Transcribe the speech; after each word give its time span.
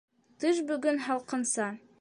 Тыш 0.43 0.61
бөгөн 0.71 0.99
һалҡынса. 1.09 1.73